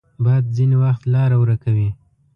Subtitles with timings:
[0.23, 1.89] باد ځینې وخت لاره ورکوي